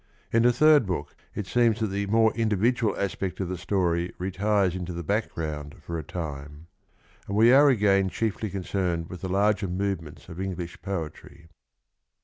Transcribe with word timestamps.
In 0.33 0.41
the 0.41 0.51
third 0.51 0.87
book 0.87 1.15
it 1.35 1.45
seems 1.45 1.79
that 1.79 1.91
the 1.91 2.07
more 2.07 2.33
individual 2.33 2.97
aspect 2.97 3.39
of 3.39 3.49
the 3.49 3.55
story 3.59 4.11
retires 4.17 4.75
into 4.75 4.93
the 4.93 5.03
background 5.03 5.75
for 5.79 5.99
a 5.99 6.03
time, 6.03 6.65
and 7.27 7.37
we 7.37 7.53
are 7.53 7.69
again 7.69 8.09
chiefly 8.09 8.49
concerned 8.49 9.11
with 9.11 9.21
the 9.21 9.29
larger 9.29 9.67
movements 9.67 10.27
of 10.27 10.41
English 10.41 10.81
poetry. 10.81 11.49